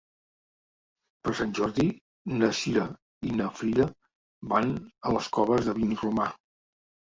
[1.27, 1.85] Per Sant Jordi
[2.39, 2.87] na Cira
[3.29, 3.87] i na Frida
[4.57, 6.31] van a les Coves de Vinromà.